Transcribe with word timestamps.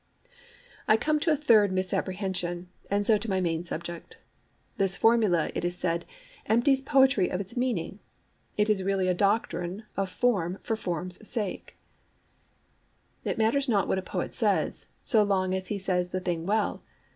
I 0.87 0.97
come 0.97 1.19
to 1.19 1.31
a 1.31 1.35
third 1.37 1.71
misapprehension, 1.71 2.69
and 2.89 3.05
so 3.05 3.19
to 3.19 3.29
my 3.29 3.39
main 3.39 3.63
subject. 3.63 4.17
This 4.77 4.97
formula, 4.97 5.51
it 5.53 5.63
is 5.63 5.77
said, 5.77 6.05
empties 6.47 6.81
poetry 6.81 7.29
of 7.29 7.39
its[Pg 7.39 7.45
11] 7.55 7.59
meaning: 7.59 7.99
it 8.57 8.67
is 8.67 8.81
really 8.81 9.07
a 9.07 9.13
doctrine 9.13 9.83
of 9.95 10.09
form 10.09 10.57
for 10.63 10.75
form's 10.75 11.17
sake. 11.27 11.77
WHERE 13.21 13.25
DOES 13.25 13.25
IT 13.25 13.27
LIE? 13.27 13.31
'It 13.31 13.45
matters 13.45 13.69
not 13.69 13.87
what 13.87 13.99
a 13.99 14.01
poet 14.01 14.33
says, 14.33 14.87
so 15.03 15.21
long 15.21 15.53
as 15.53 15.67
he 15.67 15.77
says 15.77 16.07
the 16.07 16.19
thing 16.19 16.47
well. 16.47 16.81